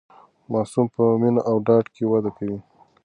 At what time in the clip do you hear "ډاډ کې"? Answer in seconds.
1.65-2.03